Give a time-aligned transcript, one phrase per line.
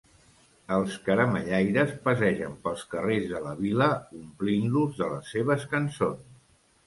[0.75, 3.89] Els caramellaires passegen pels carrers de la vila
[4.21, 6.27] omplint-los de les seves cançons.